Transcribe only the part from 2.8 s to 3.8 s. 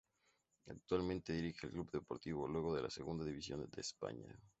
la Segunda División